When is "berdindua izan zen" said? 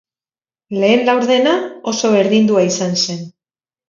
2.17-3.21